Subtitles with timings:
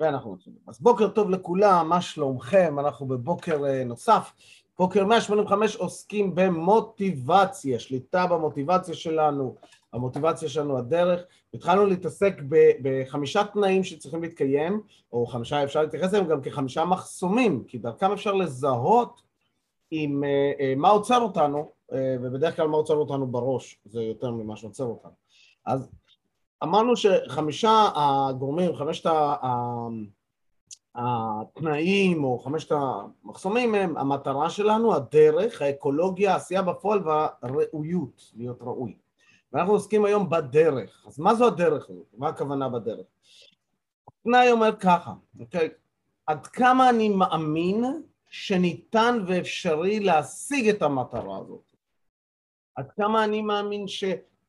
[0.00, 0.58] ואנחנו מתחילים.
[0.66, 2.78] אז בוקר טוב לכולם, מה שלומכם?
[2.78, 4.32] אנחנו בבוקר אה, נוסף.
[4.78, 9.54] בוקר 185 עוסקים במוטיבציה, שליטה במוטיבציה שלנו,
[9.92, 11.20] המוטיבציה שלנו הדרך.
[11.54, 12.34] התחלנו להתעסק
[12.82, 14.80] בחמישה תנאים שצריכים להתקיים,
[15.12, 19.22] או חמישה, אפשר להתייחס אליהם גם כחמישה מחסומים, כי דרכם אפשר לזהות
[19.90, 21.78] עם אה, אה, מה עוצר אותנו,
[22.22, 25.12] ובדרך כלל מה עוצר אותנו בראש, זה יותר ממה שעוצר אותנו.
[25.66, 25.88] אז
[26.62, 29.10] אמרנו שחמישה הגורמים, חמשת
[30.94, 38.96] התנאים או חמשת המחסומים הם המטרה שלנו, הדרך, האקולוגיה, העשייה בפועל והראויות, להיות ראוי.
[39.52, 41.04] ואנחנו עוסקים היום בדרך.
[41.06, 42.06] אז מה זו הדרך הזאת?
[42.16, 43.06] מה הכוונה בדרך?
[44.08, 45.68] התנאי אומר ככה, אוקיי?
[46.26, 47.84] עד כמה אני מאמין
[48.30, 51.72] שניתן ואפשרי להשיג את המטרה הזאת?
[52.74, 54.04] עד כמה אני מאמין ש...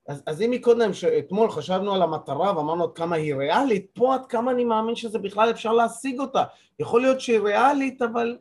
[0.09, 4.26] אז, אז אם מקודם, שאתמול חשבנו על המטרה ואמרנו עד כמה היא ריאלית, פה עד
[4.26, 6.43] כמה אני מאמין שזה בכלל אפשר להשיג אותה.
[6.79, 8.37] יכול להיות שהיא ריאלית, אבל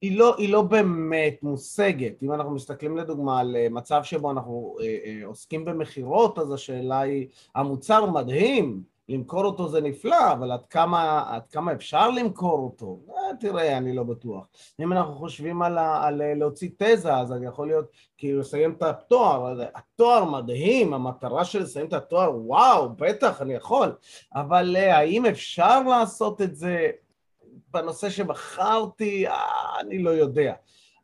[0.00, 2.22] היא לא, היא לא באמת מושגת.
[2.22, 7.00] אם אנחנו מסתכלים לדוגמה על אה, מצב שבו אנחנו אה, אה, עוסקים במכירות, אז השאלה
[7.00, 13.00] היא, המוצר מדהים, למכור אותו זה נפלא, אבל עד כמה, עד כמה אפשר למכור אותו?
[13.10, 14.46] אה, תראה, אני לא בטוח.
[14.80, 17.86] אם אנחנו חושבים על, על להוציא תזה, אז יכול להיות
[18.18, 19.60] כאילו לסיים את התואר.
[19.74, 23.96] התואר מדהים, המטרה של לסיים את התואר, וואו, בטח, אני יכול.
[24.34, 26.90] אבל אה, האם אפשר לעשות את זה
[27.70, 29.26] בנושא שבחרתי?
[29.28, 30.54] אה, אני לא יודע.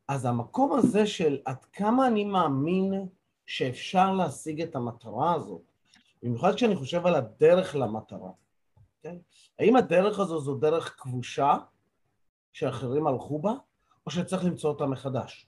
[0.08, 3.06] אז המקום הזה של עד כמה אני מאמין
[3.46, 5.71] שאפשר להשיג את המטרה הזאת,
[6.22, 8.30] במיוחד כשאני חושב על הדרך למטרה.
[9.02, 9.16] כן?
[9.58, 11.56] האם הדרך הזו זו דרך כבושה
[12.52, 13.52] שאחרים הלכו בה,
[14.06, 15.46] או שצריך למצוא אותה מחדש?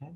[0.00, 0.12] כן?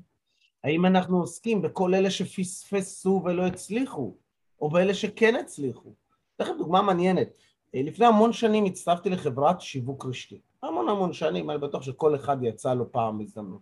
[0.63, 4.15] האם אנחנו עוסקים בכל אלה שפספסו ולא הצליחו,
[4.61, 5.93] או באלה שכן הצליחו?
[6.39, 7.27] לכם דוגמה מעניינת.
[7.73, 10.41] לפני המון שנים הצטרפתי לחברת שיווק רשתי.
[10.63, 13.61] המון המון שנים, אני בטוח שכל אחד יצא לו פעם הזדמנות.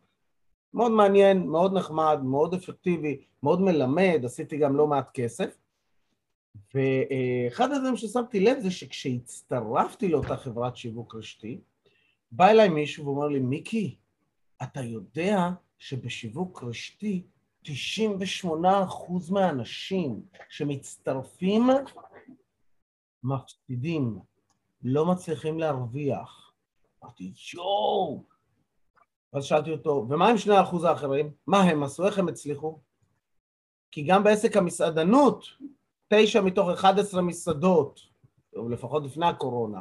[0.74, 5.58] מאוד מעניין, מאוד נחמד, מאוד אפקטיבי, מאוד מלמד, עשיתי גם לא מעט כסף.
[6.74, 11.60] ואחד הדברים ששמתי לב זה שכשהצטרפתי לאותה חברת שיווק רשתי,
[12.32, 13.96] בא אליי מישהו ואומר לי, מיקי,
[14.64, 17.24] אתה יודע שבשיווק רשתי
[17.66, 17.70] 98%
[19.30, 21.68] מהאנשים שמצטרפים
[23.24, 24.20] מפסידים,
[24.84, 26.54] לא מצליחים להרוויח.
[27.04, 28.24] אמרתי, יואו!
[29.34, 31.32] אז שאלתי אותו, ומה עם שני האחוז האחרים?
[31.48, 32.06] מה הם עשו?
[32.06, 32.80] איך הם הצליחו?
[33.92, 35.46] כי גם בעסק המסעדנות
[36.10, 38.00] תשע מתוך 11 מסעדות,
[38.56, 39.80] או לפחות לפני הקורונה,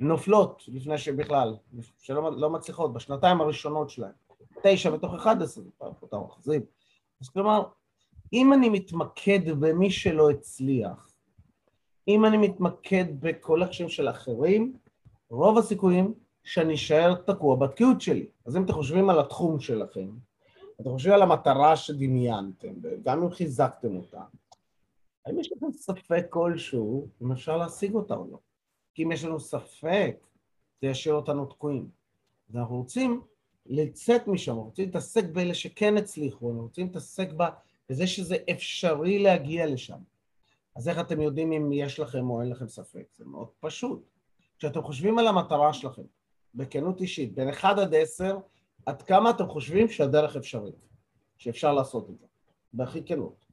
[0.00, 1.56] נופלות לפני שבכלל,
[1.98, 4.12] שלא לא מצליחות, בשנתיים הראשונות שלהן.
[4.62, 5.64] תשע מתוך 11,
[6.02, 6.62] אותם אוחזים.
[7.20, 7.62] אז כלומר,
[8.32, 11.12] אם אני מתמקד במי שלא הצליח,
[12.08, 14.76] אם אני מתמקד בכל הקשיים של אחרים,
[15.30, 16.14] רוב הסיכויים
[16.44, 18.26] שאני אשאר תקוע בתקיעות שלי.
[18.46, 20.08] אז אם אתם חושבים על התחום שלכם,
[20.80, 24.22] אתם חושבים על המטרה שדמיינתם, וגם אם חיזקתם אותה,
[25.26, 28.38] האם יש לכם ספק כלשהו אם אפשר להשיג אותה או לא?
[28.94, 30.16] כי אם יש לנו ספק,
[30.80, 31.88] זה ישאיר אותנו תקועים.
[32.50, 33.20] אז אנחנו רוצים
[33.66, 37.28] לצאת משם, אנחנו רוצים להתעסק באלה שכן הצליחו, אנחנו רוצים להתעסק
[37.88, 39.98] בזה שזה אפשרי להגיע לשם.
[40.76, 43.04] אז איך אתם יודעים אם יש לכם או אין לכם ספק?
[43.16, 44.02] זה מאוד פשוט.
[44.58, 46.02] כשאתם חושבים על המטרה שלכם,
[46.54, 48.38] בכנות אישית, בין 1 עד 10,
[48.86, 50.74] עד כמה אתם חושבים שהדרך אפשרית,
[51.36, 52.26] שאפשר לעשות את זה,
[52.72, 53.44] בהכי כנות.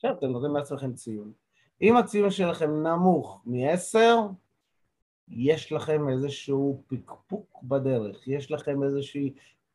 [0.00, 1.32] עכשיו אתם נותנים לעצמכם ציון.
[1.82, 3.98] אם הציון שלכם נמוך מ-10,
[5.28, 9.34] יש לכם איזשהו פקפוק בדרך, יש לכם איזושהי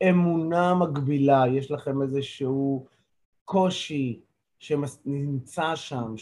[0.10, 2.86] אמונה מגבילה, יש לכם איזשהו
[3.46, 4.22] קושי
[4.60, 6.14] שנמצא שם,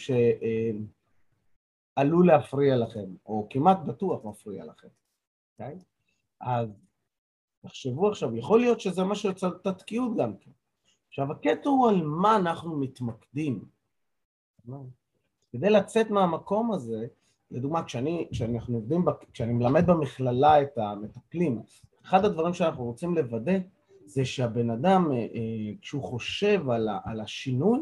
[1.95, 4.91] שעלול להפריע לכם, או כמעט בטוח מפריע לכם, okay?
[5.59, 5.79] אוקיי?
[6.41, 6.69] אז
[7.61, 10.51] תחשבו עכשיו, יכול להיות שזה מה שיוצר את התקיעות גם כן.
[11.09, 13.72] עכשיו, הקטע הוא על מה אנחנו מתמקדים.
[15.51, 17.07] כדי לצאת מהמקום הזה,
[17.51, 21.61] לדוגמה, כשאני, כשאנחנו עובדים, כשאני מלמד במכללה את המטפלים,
[22.05, 23.57] אחד הדברים שאנחנו רוצים לוודא
[24.05, 27.79] זה שהבן אדם, אה, אה, כשהוא חושב על, ה, על השינוי,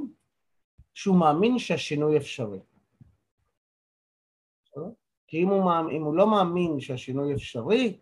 [0.93, 2.59] שהוא מאמין שהשינוי אפשרי.
[5.27, 7.99] כי אם הוא, אם הוא לא מאמין שהשינוי אפשרי,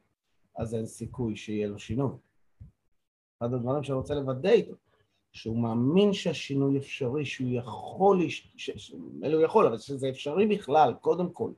[0.56, 2.12] אז אין סיכוי שיהיה לו שינוי.
[3.38, 4.75] אחד הדברים שאני רוצה לוודא איתו.
[5.31, 8.20] שהוא מאמין שהשינוי אפשרי, שהוא יכול,
[9.24, 11.52] אלו הוא יכול, אבל שזה אפשרי בכלל, קודם כל,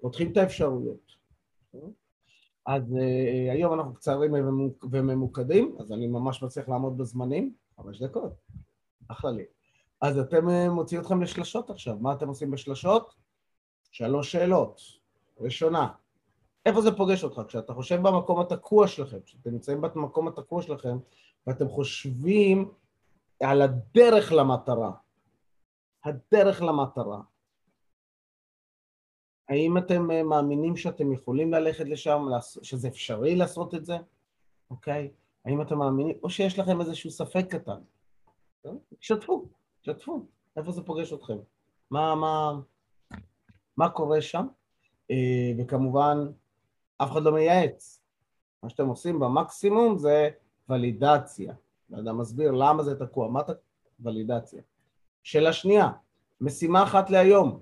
[0.00, 1.14] פותחים את האפשרויות.
[2.66, 4.34] אז uh, היום אנחנו קצרים
[4.82, 8.32] וממוקדים, אז אני ממש מצליח לעמוד בזמנים, חמש דקות,
[9.08, 9.44] אחלה לי.
[10.00, 13.14] אז אתם, uh, מוציא אתכם לשלשות עכשיו, מה אתם עושים בשלשות?
[13.90, 14.80] שלוש שאלות.
[15.40, 15.88] ראשונה,
[16.66, 17.42] איפה זה פוגש אותך?
[17.48, 20.98] כשאתה חושב במקום התקוע שלכם, כשאתם נמצאים במקום התקוע שלכם,
[21.46, 22.70] ואתם חושבים
[23.42, 24.92] על הדרך למטרה.
[26.04, 27.20] הדרך למטרה.
[29.48, 32.26] האם אתם אה, מאמינים שאתם יכולים ללכת לשם,
[32.62, 33.96] שזה אפשרי לעשות את זה?
[34.70, 35.10] אוקיי?
[35.44, 37.80] האם אתם מאמינים, או שיש לכם איזשהו ספק קטן?
[39.00, 39.48] שתפו,
[39.82, 40.26] שתפו,
[40.56, 41.38] איפה זה פוגש אתכם?
[41.90, 42.52] מה, מה,
[43.76, 44.46] מה קורה שם?
[45.10, 46.18] אה, וכמובן,
[46.98, 48.04] אף אחד לא מייעץ.
[48.62, 50.30] מה שאתם עושים במקסימום זה
[50.68, 51.54] ולידציה.
[51.90, 53.54] לא יודע, מסביר למה זה תקוע, מה תקוע?
[54.00, 54.62] ולידציה.
[55.22, 55.90] שאלה שנייה,
[56.40, 57.60] משימה אחת להיום.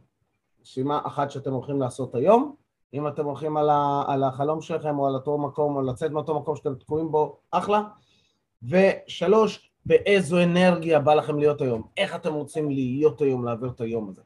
[0.62, 2.56] משימה אחת שאתם הולכים לעשות היום,
[2.94, 6.40] אם אתם הולכים על, ה, על החלום שלכם או על אותו מקום או לצאת מאותו
[6.40, 7.82] מקום שאתם תקועים בו, אחלה.
[8.62, 14.08] ושלוש, באיזו אנרגיה בא לכם להיות היום, איך אתם רוצים להיות היום, להעביר את היום
[14.08, 14.22] הזה.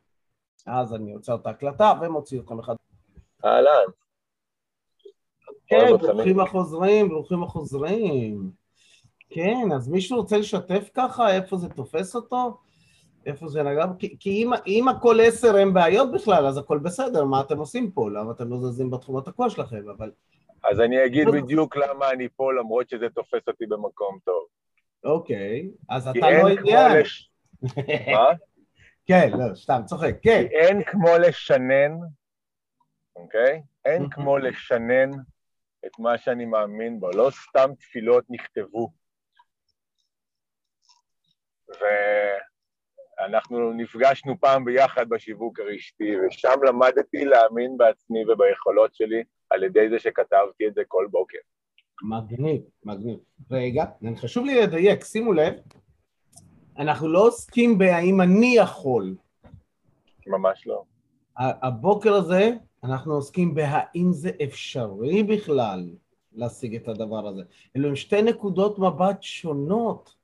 [0.67, 2.75] אז אני עוצר את ההקלטה ומוציא אתכם אחד.
[3.45, 3.85] אהלן.
[5.67, 8.51] כן, ברוכים החוזרים, ברוכים החוזרים.
[9.31, 12.59] כן, אז מישהו רוצה לשתף ככה איפה זה תופס אותו?
[13.27, 13.85] איפה זה נגע?
[13.99, 17.91] כי, כי אם, אם הכל עשר הם בעיות בכלל, אז הכל בסדר, מה אתם עושים
[17.91, 18.11] פה?
[18.11, 19.89] למה אתם לא זזים בתחום התקוע שלכם?
[19.97, 20.11] אבל...
[20.71, 24.45] אז אני אגיד בדיוק למה אני פה, למרות שזה תופס אותי במקום טוב.
[25.05, 26.99] אוקיי, אז אתה לא עניין.
[26.99, 27.31] לש...
[28.17, 28.27] מה?
[29.07, 30.47] כן, לא, סתם, צוחק, כן.
[30.49, 31.93] כי אין כמו לשנן,
[33.17, 33.63] אוקיי?
[33.85, 35.11] אין כמו לשנן
[35.87, 37.11] את מה שאני מאמין בו.
[37.11, 38.93] לא סתם תפילות נכתבו.
[41.69, 49.99] ואנחנו נפגשנו פעם ביחד בשיווק הרשתי, ושם למדתי להאמין בעצמי וביכולות שלי על ידי זה
[49.99, 51.39] שכתבתי את זה כל בוקר.
[52.03, 53.19] מגניב, מגניב.
[53.51, 53.85] רגע,
[54.17, 55.55] חשוב לי לדייק, שימו לב,
[56.79, 59.15] אנחנו לא עוסקים בהאם אני יכול.
[60.27, 60.85] ממש לא.
[61.39, 62.51] הבוקר הזה
[62.85, 65.91] אנחנו עוסקים בהאם זה אפשרי בכלל
[66.33, 67.43] להשיג את הדבר הזה.
[67.77, 70.15] אלו הם שתי נקודות מבט שונות.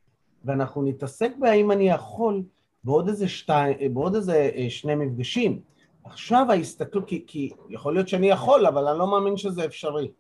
[0.45, 2.43] ואנחנו נתעסק בהאם אני יכול
[2.85, 5.61] בעוד איזה, שתי, בעוד איזה אה, שני מפגשים.
[6.05, 10.11] עכשיו ההסתכלות, כי, כי יכול להיות שאני יכול, אבל אני לא מאמין שזה אפשרי.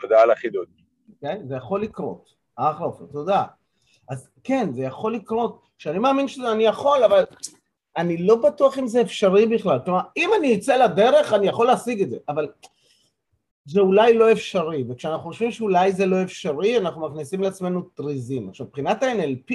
[0.00, 0.66] תודה על החידוד.
[1.20, 2.34] כן, זה יכול לקרות.
[2.56, 3.44] אחלה עופר, תודה.
[4.08, 7.24] אז כן, זה יכול לקרות, שאני מאמין שאני יכול, אבל
[7.96, 9.78] אני לא בטוח אם זה אפשרי בכלל.
[9.84, 12.48] כלומר, אם אני אצא לדרך, אני יכול להשיג את זה, אבל
[13.66, 18.48] זה אולי לא אפשרי, וכשאנחנו חושבים שאולי זה לא אפשרי, אנחנו מכניסים לעצמנו טריזים.
[18.48, 19.54] עכשיו, מבחינת ה-NLP,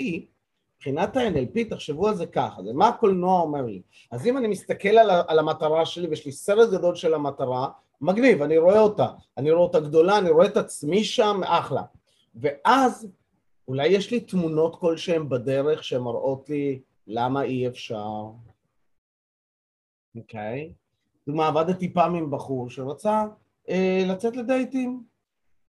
[0.75, 3.81] מבחינת ה-NLP, תחשבו על זה ככה, זה מה הקולנוע אומר לי.
[4.11, 7.67] אז אם אני מסתכל על, על המטרה שלי, ויש לי סרט גדול של המטרה,
[8.01, 11.83] מגניב, אני רואה אותה, אני רואה אותה גדולה, אני רואה את עצמי שם, אחלה.
[12.35, 13.07] ואז
[13.67, 18.07] אולי יש לי תמונות כלשהן בדרך שמראות לי למה אי אפשר,
[20.15, 20.71] אוקיי?
[20.71, 20.73] Okay.
[21.27, 23.25] דוגמה, עבדתי פעם עם בחור שרצה
[23.71, 25.03] אה, לצאת לדייטים.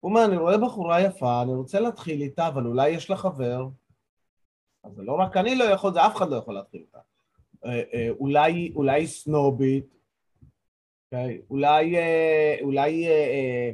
[0.00, 3.68] הוא אומר, אני רואה בחורה יפה, אני רוצה להתחיל איתה, אבל אולי יש לה חבר.
[4.84, 6.98] אז זה לא רק אני לא יכול, זה אף אחד לא יכול להתחיל איתה.
[7.64, 11.16] אה, אה, אולי, אולי סנובית, okay?
[11.16, 11.40] אוקיי?
[11.50, 13.70] אולי, אה, אולי אה, אה,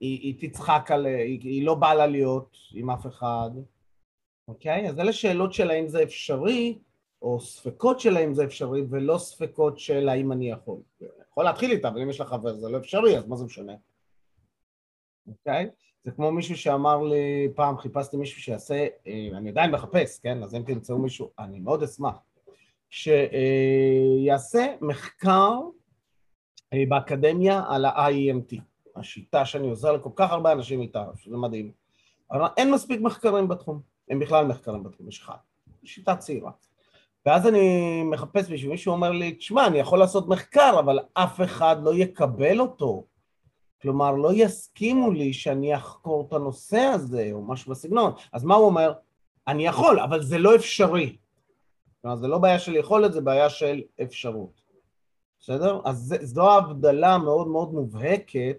[0.00, 1.06] היא, היא תצחק על...
[1.06, 3.50] היא, היא לא באה לה להיות עם אף אחד,
[4.48, 4.88] אוקיי?
[4.88, 6.78] אז אלה שאלות של האם זה אפשרי,
[7.22, 10.78] או ספקות של האם זה אפשרי, ולא ספקות של האם אני יכול.
[11.34, 13.72] יכול להתחיל איתה, אבל אם יש לך חבר זה לא אפשרי, אז מה זה משנה?
[15.26, 15.70] אוקיי?
[16.04, 20.42] זה כמו מישהו שאמר לי, פעם חיפשתי מישהו שיעשה, אה, אני עדיין מחפש, כן?
[20.42, 22.16] אז אם תמצאו מישהו, אני מאוד אשמח,
[22.90, 25.58] שיעשה מחקר
[26.72, 28.60] אה, באקדמיה על ה-IEMT,
[28.96, 31.72] השיטה שאני עוזר לכל כך הרבה אנשים איתה, שזה מדהים.
[32.30, 35.36] אבל אין מספיק מחקרים בתחום, אין בכלל מחקרים בתחום, יש אחד.
[35.84, 36.50] שיטה צעירה.
[37.26, 41.76] ואז אני מחפש מישהו, מישהו אומר לי, תשמע, אני יכול לעשות מחקר, אבל אף אחד
[41.82, 43.04] לא יקבל אותו.
[43.82, 48.12] כלומר, לא יסכימו לי שאני אחקור את הנושא הזה, או משהו בסגנון.
[48.32, 48.92] אז מה הוא אומר?
[49.48, 51.16] אני יכול, אבל זה לא אפשרי.
[52.02, 54.60] כלומר, זה לא בעיה של יכולת, זה בעיה של אפשרות.
[55.40, 55.80] בסדר?
[55.84, 58.56] אז זו ההבדלה המאוד מאוד מובהקת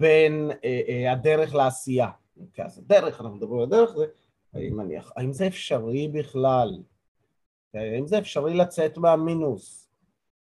[0.00, 2.08] בין אה, אה, הדרך לעשייה.
[2.40, 4.04] אוקיי, אז הדרך, אנחנו מדברים על הדרך, זה,
[4.54, 6.78] האם, אני, האם זה אפשרי בכלל?
[7.74, 9.88] האם זה אפשרי לצאת מהמינוס?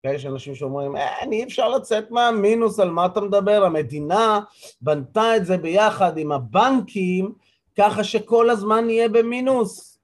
[0.03, 3.63] יש אנשים שאומרים, אין, אי אפשר לצאת מהמינוס, על מה אתה מדבר?
[3.65, 4.39] המדינה
[4.81, 7.33] בנתה את זה ביחד עם הבנקים,
[7.77, 9.99] ככה שכל הזמן נהיה במינוס.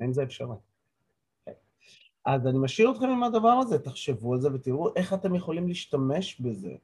[0.00, 0.56] אין זה אפשרי.
[2.24, 6.40] אז אני משאיר אתכם עם הדבר הזה, תחשבו על זה ותראו איך אתם יכולים להשתמש
[6.40, 6.74] בזה,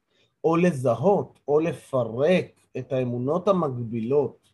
[0.43, 2.45] או לזהות, או לפרק
[2.77, 4.51] את האמונות המגבילות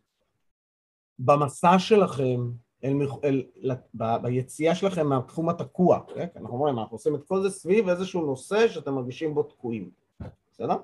[1.20, 2.52] במסע שלכם
[2.84, 3.46] אל, אל,
[3.94, 6.28] ב, ביציאה שלכם מהתחום התקוע, כן?
[6.36, 9.92] אנחנו אומרים, אנחנו עושים את כל זה סביב איזשהו נושא שאתם מרגישים בו תקועים,
[10.52, 10.76] בסדר?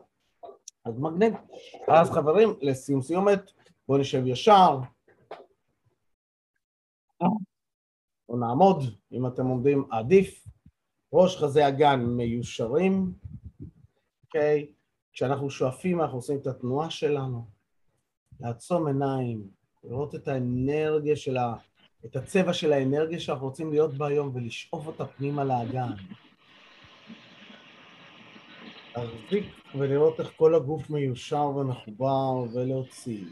[0.86, 1.34] אז מגניב.
[1.88, 3.52] אז חברים, לסיום סיומת,
[3.88, 4.80] בואו נשב ישר.
[8.30, 10.48] או נעמוד, אם אתם עומדים, עדיף.
[11.14, 13.14] ראש חזה אגן מיושרים,
[14.26, 14.72] אוקיי?
[15.14, 17.46] כשאנחנו שואפים, אנחנו עושים את התנועה שלנו.
[18.40, 19.48] לעצום עיניים,
[19.84, 21.56] לראות את האנרגיה של ה...
[22.06, 25.92] את הצבע של האנרגיה שאנחנו רוצים להיות בה היום ולשאוף אותה פנימה לאגן.
[28.96, 33.26] להחזיק ולראות איך כל הגוף מיושר ומחובר ולהוציא.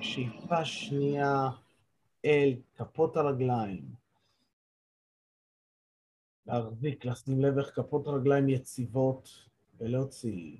[0.00, 1.48] שאיפה שנייה
[2.24, 3.84] אל כפות הרגליים.
[6.46, 9.28] להחזיק, לשים לב איך כפות הרגליים יציבות
[9.80, 10.56] ולהוציא.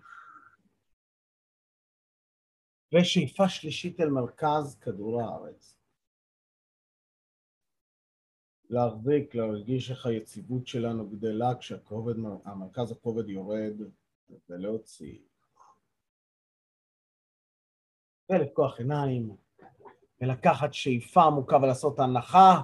[2.95, 5.79] ושאיפה שלישית אל מרכז כדור הארץ.
[8.71, 13.73] להחזיק, להרגיש איך היציבות שלנו גדלה כשהמרכז הכובד יורד
[14.49, 15.19] ולהוציא.
[18.31, 19.37] ולפקוח עיניים,
[20.21, 22.63] ולקחת שאיפה עמוקה ולעשות הנחה.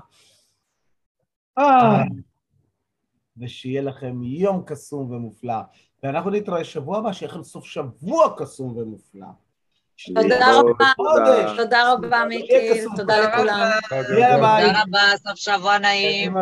[1.59, 2.03] אה.
[3.37, 5.61] ושיהיה לכם יום קסום ומופלא.
[6.03, 9.50] ואנחנו נתראה שבוע הבא, שיהיה לכם סוף שבוע קסום ומופלא.
[10.07, 10.93] תודה רבה,
[11.57, 13.71] תודה רבה מיקי, תודה לכולם.
[13.89, 16.35] תודה רבה, סוף שבוע נעים.